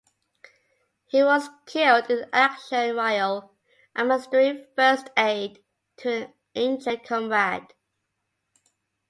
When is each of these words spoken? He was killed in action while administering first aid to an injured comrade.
He 1.05 1.21
was 1.21 1.47
killed 1.67 2.09
in 2.09 2.25
action 2.33 2.95
while 2.95 3.55
administering 3.95 4.65
first 4.75 5.11
aid 5.15 5.63
to 5.97 6.23
an 6.23 6.33
injured 6.55 7.03
comrade. 7.03 7.67